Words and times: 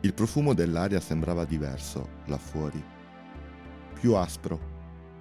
Il 0.00 0.14
profumo 0.14 0.54
dell'aria 0.54 1.00
sembrava 1.00 1.44
diverso 1.44 2.08
là 2.26 2.38
fuori, 2.38 2.82
più 3.98 4.14
aspro, 4.14 4.60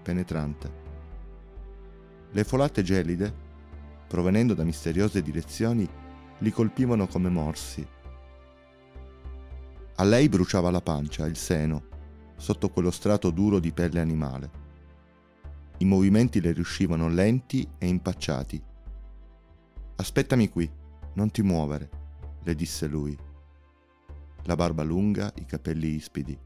penetrante. 0.04 0.84
Le 2.32 2.44
folate 2.44 2.84
gelide, 2.84 3.34
provenendo 4.08 4.54
da 4.54 4.64
misteriose 4.64 5.22
direzioni, 5.22 5.88
li 6.40 6.52
colpivano 6.52 7.08
come 7.08 7.30
morsi. 7.30 7.88
A 9.96 10.04
lei 10.04 10.28
bruciava 10.28 10.70
la 10.70 10.82
pancia, 10.82 11.26
il 11.26 11.38
seno, 11.38 11.84
sotto 12.36 12.70
quello 12.70 12.92
strato 12.92 13.32
duro 13.32 13.60
di 13.60 13.72
pelle 13.72 14.02
animale. 14.02 14.64
I 15.78 15.86
movimenti 15.86 16.42
le 16.42 16.52
riuscivano 16.52 17.08
lenti 17.08 17.68
e 17.78 17.88
impacciati. 17.88 18.62
Aspettami 19.96 20.50
qui, 20.50 20.70
non 21.14 21.32
ti 21.32 21.42
muovere, 21.42 21.90
le 22.44 22.56
disse 22.56 22.88
lui. 22.88 23.18
La 24.48 24.56
barba 24.56 24.84
lunga, 24.84 25.34
i 25.38 25.46
capelli 25.46 25.96
ispidi. 25.96 26.38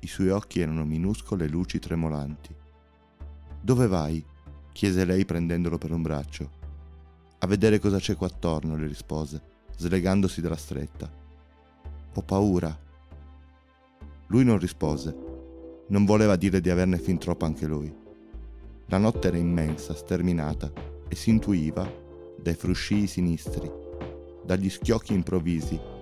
I 0.00 0.06
suoi 0.06 0.28
occhi 0.28 0.60
erano 0.60 0.84
minuscole 0.84 1.48
luci 1.48 1.78
tremolanti. 1.78 2.54
Dove 3.62 3.86
vai? 3.86 4.22
chiese 4.72 5.06
lei 5.06 5.24
prendendolo 5.24 5.78
per 5.78 5.90
un 5.90 6.02
braccio. 6.02 6.50
A 7.38 7.46
vedere 7.46 7.78
cosa 7.78 7.98
c'è 7.98 8.14
qua 8.14 8.26
attorno, 8.26 8.76
le 8.76 8.86
rispose, 8.86 9.40
slegandosi 9.76 10.42
dalla 10.42 10.56
stretta. 10.56 11.10
Ho 12.12 12.22
paura. 12.22 12.78
Lui 14.26 14.44
non 14.44 14.58
rispose. 14.58 15.16
Non 15.88 16.04
voleva 16.04 16.36
dire 16.36 16.60
di 16.60 16.68
averne 16.68 16.98
fin 16.98 17.16
troppo 17.16 17.46
anche 17.46 17.66
lui. 17.66 17.90
La 18.88 18.98
notte 18.98 19.28
era 19.28 19.38
immensa, 19.38 19.94
sterminata, 19.94 20.70
e 21.08 21.14
si 21.14 21.30
intuiva, 21.30 21.90
dai 22.38 22.54
fruscii 22.54 23.06
sinistri, 23.06 23.70
dagli 24.44 24.68
schiocchi 24.68 25.14
improvvisi, 25.14 25.96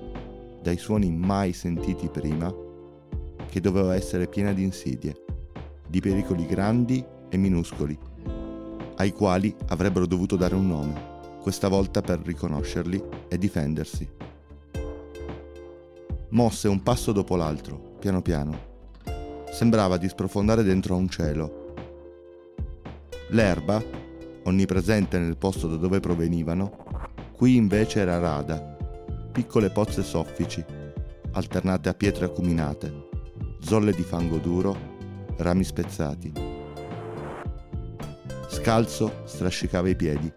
dai 0.66 0.78
suoni 0.78 1.12
mai 1.12 1.52
sentiti 1.52 2.08
prima, 2.08 2.52
che 3.48 3.60
doveva 3.60 3.94
essere 3.94 4.26
piena 4.26 4.52
di 4.52 4.64
insidie, 4.64 5.24
di 5.86 6.00
pericoli 6.00 6.44
grandi 6.44 7.04
e 7.28 7.36
minuscoli, 7.36 7.96
ai 8.96 9.12
quali 9.12 9.54
avrebbero 9.68 10.06
dovuto 10.06 10.34
dare 10.34 10.56
un 10.56 10.66
nome, 10.66 11.38
questa 11.40 11.68
volta 11.68 12.00
per 12.00 12.18
riconoscerli 12.18 13.00
e 13.28 13.38
difendersi. 13.38 14.10
Mosse 16.30 16.66
un 16.66 16.82
passo 16.82 17.12
dopo 17.12 17.36
l'altro, 17.36 17.94
piano 18.00 18.20
piano. 18.20 18.58
Sembrava 19.52 19.96
di 19.98 20.08
sprofondare 20.08 20.64
dentro 20.64 20.96
a 20.96 20.98
un 20.98 21.08
cielo 21.08 21.64
L'erba, 23.28 23.80
onnipresente 24.42 25.16
nel 25.20 25.36
posto 25.36 25.68
da 25.68 25.76
dove 25.76 26.00
provenivano, 26.00 26.76
qui 27.36 27.54
invece 27.54 28.00
era 28.00 28.18
rada, 28.18 28.75
piccole 29.36 29.68
pozze 29.68 30.02
soffici, 30.02 30.64
alternate 31.32 31.90
a 31.90 31.92
pietre 31.92 32.24
acuminate, 32.24 33.08
zolle 33.60 33.92
di 33.92 34.02
fango 34.02 34.38
duro, 34.38 34.74
rami 35.36 35.62
spezzati. 35.62 36.32
Scalzo 38.48 39.24
strascicava 39.26 39.90
i 39.90 39.94
piedi. 39.94 40.32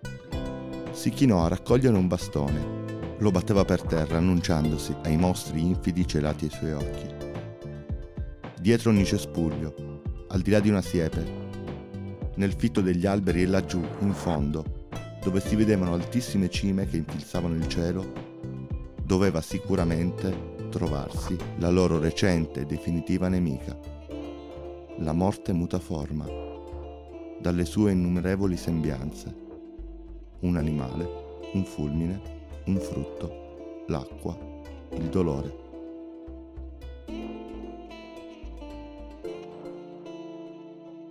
Si 0.92 1.12
chinò 1.12 1.46
a 1.46 1.48
raccogliere 1.48 1.96
un 1.96 2.08
bastone. 2.08 3.16
Lo 3.20 3.32
batteva 3.32 3.64
per 3.64 3.84
terra 3.84 4.18
annunciandosi 4.18 4.94
ai 5.04 5.16
mostri 5.16 5.62
infidi 5.62 6.06
celati 6.06 6.44
ai 6.44 6.52
suoi 6.52 6.74
occhi. 6.74 7.08
Dietro 8.60 8.90
ogni 8.90 9.06
cespuglio, 9.06 10.02
al 10.28 10.42
di 10.42 10.52
là 10.52 10.60
di 10.60 10.68
una 10.68 10.82
siepe, 10.82 11.26
nel 12.36 12.54
fitto 12.54 12.82
degli 12.82 13.06
alberi 13.06 13.44
e 13.44 13.48
laggiù, 13.48 13.82
in 14.02 14.12
fondo, 14.12 14.90
dove 15.24 15.40
si 15.40 15.56
vedevano 15.56 15.94
altissime 15.94 16.50
cime 16.50 16.86
che 16.86 16.98
infilzavano 16.98 17.56
il 17.56 17.68
cielo, 17.70 18.29
doveva 19.10 19.42
sicuramente 19.42 20.68
trovarsi 20.70 21.36
la 21.58 21.72
loro 21.72 21.98
recente 21.98 22.60
e 22.60 22.66
definitiva 22.68 23.28
nemica, 23.28 23.76
la 24.98 25.14
morte 25.14 25.52
muta 25.52 25.80
forma, 25.80 26.28
dalle 27.40 27.66
sue 27.66 27.92
innumerevoli 27.92 28.56
sembianze, 28.56 29.36
un 30.42 30.58
animale, 30.58 31.10
un 31.54 31.66
fulmine, 31.66 32.22
un 32.66 32.78
frutto, 32.78 33.86
l'acqua, 33.88 34.38
il 34.92 35.10
dolore. 35.10 35.68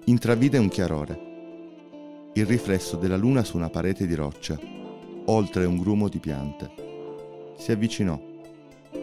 intravide 0.04 0.56
un 0.56 0.68
chiarore, 0.68 1.20
il 2.32 2.46
riflesso 2.46 2.96
della 2.96 3.16
luna 3.16 3.44
su 3.44 3.56
una 3.56 3.68
parete 3.68 4.06
di 4.06 4.14
roccia, 4.14 4.58
oltre 5.26 5.66
un 5.66 5.76
grumo 5.76 6.08
di 6.08 6.18
piante. 6.18 6.87
Si 7.58 7.72
avvicinò, 7.72 8.18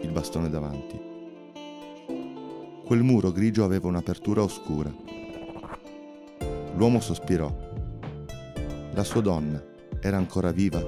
il 0.00 0.10
bastone 0.10 0.48
davanti. 0.48 0.98
Quel 2.84 3.02
muro 3.02 3.30
grigio 3.30 3.64
aveva 3.64 3.86
un'apertura 3.86 4.42
oscura. 4.42 4.90
L'uomo 6.74 6.98
sospirò. 7.00 7.54
La 8.94 9.04
sua 9.04 9.20
donna 9.20 9.62
era 10.00 10.16
ancora 10.16 10.52
viva. 10.52 10.82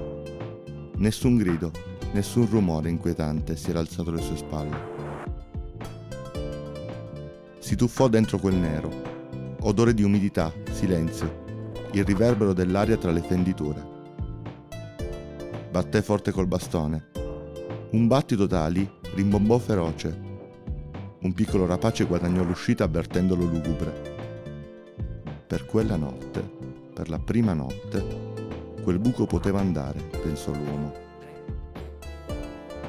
Nessun 0.95 1.37
grido, 1.37 1.71
nessun 2.13 2.49
rumore 2.49 2.89
inquietante 2.89 3.55
si 3.55 3.69
era 3.69 3.79
alzato 3.79 4.09
alle 4.09 4.21
sue 4.21 4.37
spalle. 4.37 4.77
Si 7.59 7.75
tuffò 7.75 8.07
dentro 8.07 8.39
quel 8.39 8.55
nero, 8.55 8.91
odore 9.61 9.93
di 9.93 10.01
umidità, 10.01 10.51
silenzio, 10.71 11.43
il 11.91 12.03
riverbero 12.03 12.53
dell'aria 12.53 12.97
tra 12.97 13.11
le 13.11 13.21
fenditure. 13.21 13.87
Batté 15.69 16.01
forte 16.01 16.31
col 16.31 16.47
bastone. 16.47 17.18
Un 17.91 18.05
battito 18.05 18.45
tali 18.45 18.87
rimbombò 19.15 19.57
feroce. 19.57 20.15
Un 21.21 21.33
piccolo 21.33 21.65
rapace 21.65 22.05
guadagnò 22.05 22.43
l'uscita 22.43 22.83
avvertendolo 22.83 23.45
lugubre. 23.45 24.17
Per 25.47 25.65
quella 25.65 25.95
notte, 25.95 26.47
per 26.93 27.09
la 27.09 27.17
prima 27.17 27.53
notte, 27.53 28.05
quel 28.83 28.99
buco 28.99 29.25
poteva 29.25 29.59
andare, 29.59 30.01
pensò 30.21 30.51
l'uomo. 30.51 30.93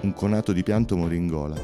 Un 0.02 0.12
conato 0.12 0.52
di 0.52 0.62
pianto 0.62 0.98
morì 0.98 1.16
in 1.16 1.28
gola. 1.28 1.56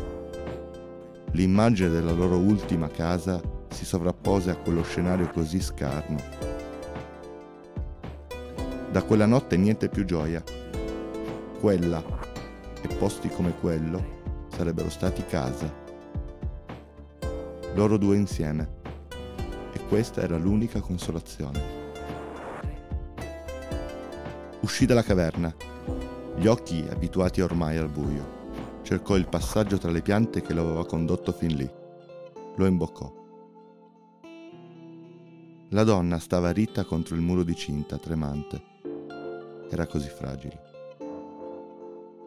L'immagine 1.33 1.91
della 1.91 2.13
loro 2.13 2.39
ultima 2.39 2.89
casa 2.89 3.39
si 3.69 3.85
sovrappose 3.85 4.51
a 4.51 4.57
quello 4.57 4.83
scenario 4.83 5.29
così 5.29 5.61
scarno. 5.61 6.23
Da 8.91 9.03
quella 9.03 9.27
notte 9.27 9.59
niente 9.59 9.91
più 9.91 10.07
gioia. 10.07 10.43
Quella 11.61 12.03
e 12.81 12.89
posti 12.95 13.29
come 13.29 13.55
quello 13.59 14.49
sarebbero 14.49 14.89
stati 14.89 15.25
casa. 15.25 15.73
Loro 17.75 17.99
due 17.99 18.17
insieme. 18.17 18.75
E 19.73 19.81
questa 19.89 20.23
era 20.23 20.37
l'unica 20.39 20.81
consolazione. 20.81 21.85
Uscì 24.61 24.87
dalla 24.87 25.03
caverna, 25.03 25.55
gli 26.37 26.47
occhi 26.47 26.87
abituati 26.89 27.41
ormai 27.41 27.77
al 27.77 27.89
buio. 27.89 28.35
Cercò 28.83 29.17
il 29.17 29.29
passaggio 29.29 29.79
tra 29.79 29.91
le 29.91 30.03
piante 30.03 30.43
che 30.43 30.55
lo 30.55 30.63
aveva 30.63 30.87
condotto 30.87 31.33
fin 31.33 31.55
lì. 31.55 31.71
Lo 32.57 32.67
imboccò. 32.67 33.25
La 35.71 35.83
donna 35.83 36.19
stava 36.19 36.53
ritta 36.53 36.85
contro 36.85 37.15
il 37.15 37.21
muro 37.21 37.43
di 37.43 37.55
cinta, 37.55 37.99
tremante. 37.99 38.63
Era 39.69 39.87
così 39.87 40.09
fragile. 40.09 40.66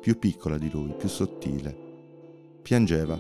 Più 0.02 0.18
piccola 0.18 0.58
di 0.58 0.70
lui, 0.70 0.94
più 0.98 1.08
sottile. 1.08 1.76
Piangeva. 2.62 3.20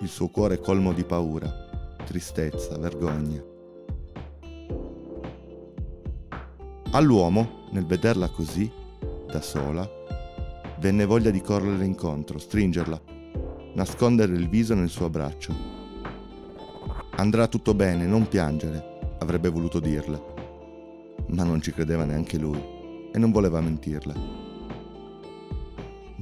Il 0.00 0.08
suo 0.08 0.28
cuore 0.28 0.58
colmo 0.58 0.92
di 0.92 1.04
paura, 1.04 1.50
tristezza, 2.04 2.76
vergogna. 2.78 3.42
All'uomo, 6.92 7.68
nel 7.72 7.86
vederla 7.86 8.28
così, 8.28 8.70
da 9.26 9.40
sola, 9.40 9.88
venne 10.78 11.04
voglia 11.04 11.30
di 11.30 11.40
correre 11.40 11.84
incontro, 11.84 12.38
stringerla, 12.38 13.00
nascondere 13.74 14.34
il 14.34 14.48
viso 14.48 14.74
nel 14.74 14.88
suo 14.88 15.06
abbraccio 15.06 15.74
Andrà 17.16 17.46
tutto 17.46 17.74
bene, 17.74 18.06
non 18.06 18.26
piangere, 18.26 19.16
avrebbe 19.20 19.48
voluto 19.48 19.78
dirle. 19.78 20.20
Ma 21.28 21.44
non 21.44 21.62
ci 21.62 21.70
credeva 21.70 22.04
neanche 22.04 22.38
lui 22.38 22.60
e 23.12 23.18
non 23.18 23.30
voleva 23.30 23.60
mentirle. 23.60 24.53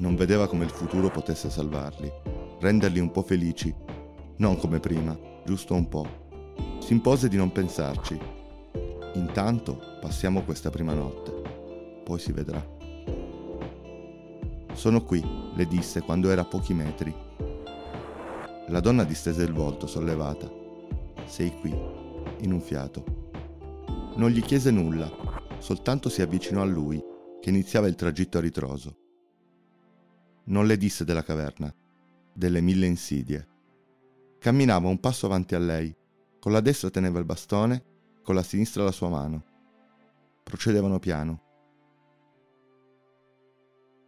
Non 0.02 0.16
vedeva 0.16 0.49
come 0.49 0.64
il 0.64 0.70
futuro 0.70 1.10
potesse 1.10 1.49
salvarli, 1.49 2.12
renderli 2.58 2.99
un 2.99 3.12
po' 3.12 3.22
felici, 3.22 3.72
non 4.38 4.56
come 4.56 4.81
prima, 4.81 5.16
giusto 5.44 5.75
un 5.75 5.88
po'. 5.88 6.04
Si 6.81 6.93
impose 6.93 7.28
di 7.28 7.37
non 7.37 7.52
pensarci. 7.52 8.19
Intanto 9.14 9.81
passiamo 10.00 10.43
questa 10.43 10.70
prima 10.70 10.93
notte, 10.93 12.00
poi 12.02 12.19
si 12.19 12.32
vedrà. 12.32 12.66
Sono 14.72 15.04
qui, 15.04 15.25
le 15.54 15.66
disse 15.66 16.00
quando 16.00 16.31
era 16.31 16.40
a 16.40 16.46
pochi 16.46 16.75
metri. 16.75 17.14
La 18.70 18.81
donna 18.81 19.04
distese 19.04 19.44
il 19.44 19.52
volto, 19.52 19.87
sollevata 19.87 20.50
sei 21.26 21.52
qui, 21.60 21.72
in 22.40 22.52
un 22.52 22.60
fiato. 22.60 23.04
Non 24.16 24.31
gli 24.31 24.43
chiese 24.43 24.72
nulla, 24.72 25.08
soltanto 25.58 26.08
si 26.08 26.22
avvicinò 26.22 26.60
a 26.60 26.66
lui, 26.66 27.00
che 27.40 27.50
iniziava 27.50 27.87
il 27.87 27.94
tragitto 27.94 28.38
a 28.38 28.40
ritroso. 28.40 28.96
Non 30.52 30.66
le 30.66 30.76
disse 30.76 31.06
della 31.06 31.22
caverna, 31.22 31.75
delle 32.31 32.60
mille 32.60 32.84
insidie. 32.84 33.49
Camminava 34.38 34.87
un 34.87 35.00
passo 35.00 35.25
avanti 35.25 35.54
a 35.54 35.58
lei, 35.58 35.96
con 36.38 36.52
la 36.52 36.60
destra 36.60 36.90
teneva 36.90 37.19
il 37.19 37.25
bastone, 37.25 37.82
con 38.22 38.34
la 38.34 38.43
sinistra 38.43 38.84
la 38.84 38.93
sua 38.93 39.08
mano. 39.08 39.44
Procedevano 40.43 40.99
piano. 40.99 41.43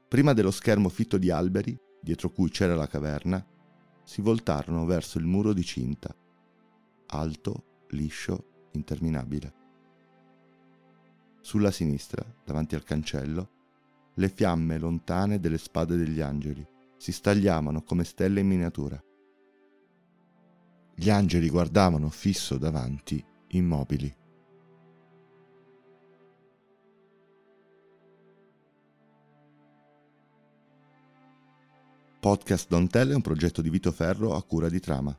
Prima 0.07 0.35
dello 0.35 0.51
schermo 0.51 0.91
fitto 0.91 1.17
di 1.17 1.31
alberi, 1.31 1.75
dietro 1.99 2.31
cui 2.31 2.51
c'era 2.51 2.75
la 2.75 2.89
caverna, 2.89 3.43
si 4.05 4.21
voltarono 4.21 4.85
verso 4.85 5.17
il 5.17 5.25
muro 5.25 5.55
di 5.55 5.65
cinta, 5.65 6.15
alto, 7.07 7.87
liscio, 7.89 8.69
interminabile. 8.73 9.55
Sulla 11.41 11.71
sinistra, 11.71 12.23
davanti 12.45 12.75
al 12.75 12.83
cancello, 12.83 13.54
le 14.15 14.29
fiamme 14.29 14.79
lontane 14.79 15.41
delle 15.41 15.59
spade 15.59 15.97
degli 15.97 16.21
angeli 16.21 16.67
si 16.97 17.13
stagliavano 17.13 17.83
come 17.83 18.05
stelle 18.05 18.41
in 18.41 18.47
miniatura. 18.47 19.03
Gli 20.95 21.11
angeli 21.11 21.49
guardavano 21.49 22.09
fisso 22.09 22.57
davanti, 22.57 23.25
immobili. 23.49 24.15
Podcast 32.21 32.69
Don't 32.69 32.91
Tell 32.91 33.11
è 33.11 33.15
un 33.15 33.21
progetto 33.21 33.61
di 33.61 33.69
Vito 33.69 33.93
Ferro 33.93 34.35
a 34.35 34.43
cura 34.43 34.71
di 34.71 34.81
Trama. 34.81 35.19